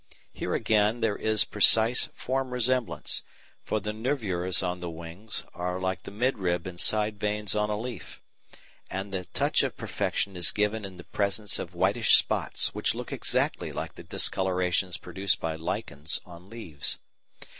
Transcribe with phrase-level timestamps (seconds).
[0.33, 3.21] Here, again, there is precise form resemblance,
[3.63, 7.69] for the nervures on the wings are like the mid rib and side veins on
[7.69, 8.19] a leaf,
[8.89, 13.13] and the touch of perfection is given in the presence of whitish spots which look
[13.13, 16.97] exactly like the discolorations produced by lichens on leaves.